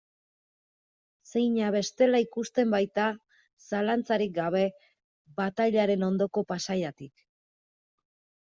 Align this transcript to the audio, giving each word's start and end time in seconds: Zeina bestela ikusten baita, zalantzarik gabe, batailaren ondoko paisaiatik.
Zeina 1.31 1.67
bestela 1.75 2.21
ikusten 2.23 2.71
baita, 2.75 3.05
zalantzarik 3.67 4.33
gabe, 4.39 4.65
batailaren 5.43 6.09
ondoko 6.11 6.47
paisaiatik. 6.55 7.27